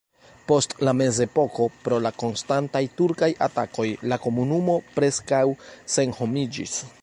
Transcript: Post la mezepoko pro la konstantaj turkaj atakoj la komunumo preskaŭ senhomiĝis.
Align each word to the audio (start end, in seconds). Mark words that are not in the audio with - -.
Post 0.51 0.71
la 0.87 0.93
mezepoko 1.01 1.67
pro 1.83 1.99
la 2.05 2.11
konstantaj 2.23 2.81
turkaj 3.01 3.29
atakoj 3.49 3.87
la 4.13 4.19
komunumo 4.25 4.79
preskaŭ 4.97 5.45
senhomiĝis. 5.99 6.79